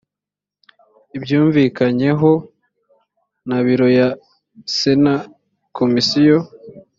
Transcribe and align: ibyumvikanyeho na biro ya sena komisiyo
ibyumvikanyeho 1.17 2.31
na 3.47 3.57
biro 3.65 3.87
ya 3.99 4.07
sena 4.77 5.13
komisiyo 5.77 6.37